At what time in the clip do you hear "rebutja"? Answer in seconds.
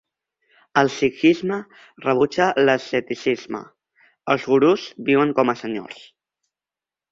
2.05-2.47